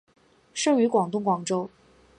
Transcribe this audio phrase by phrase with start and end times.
[0.55, 1.69] 生于广东广州。